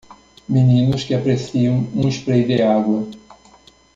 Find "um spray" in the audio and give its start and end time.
1.93-2.43